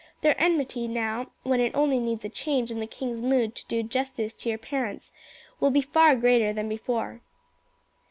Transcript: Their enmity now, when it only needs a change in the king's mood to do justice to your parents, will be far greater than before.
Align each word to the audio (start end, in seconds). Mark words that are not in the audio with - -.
Their 0.21 0.33
enmity 0.41 0.87
now, 0.87 1.27
when 1.43 1.59
it 1.59 1.75
only 1.75 1.99
needs 1.99 2.25
a 2.25 2.29
change 2.29 2.71
in 2.71 2.79
the 2.79 2.87
king's 2.87 3.21
mood 3.21 3.53
to 3.53 3.67
do 3.67 3.83
justice 3.83 4.33
to 4.33 4.49
your 4.49 4.57
parents, 4.57 5.11
will 5.59 5.69
be 5.69 5.81
far 5.83 6.15
greater 6.15 6.51
than 6.51 6.67
before. 6.67 7.21